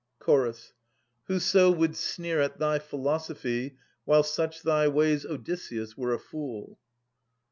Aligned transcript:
Ch. 0.25 0.31
Whoso 1.25 1.69
would 1.69 1.95
sneer 1.95 2.41
at 2.41 2.57
thy 2.57 2.79
philosophy. 2.79 3.77
While 4.03 4.23
such 4.23 4.63
thy 4.63 4.87
ways, 4.87 5.27
Odysseus, 5.27 5.95
were 5.95 6.11
a 6.11 6.17
fool. 6.17 6.79